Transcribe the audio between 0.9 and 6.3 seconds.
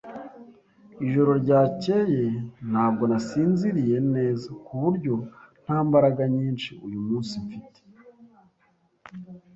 Ijoro ryakeye ntabwo nasinziriye neza, ku buryo nta mbaraga